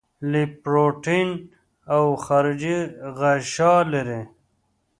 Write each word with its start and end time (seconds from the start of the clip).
لیپوپروټین 0.31 1.29
او 1.93 2.03
خارجي 2.25 2.77
غشا 3.17 3.73
لري. 3.93 4.21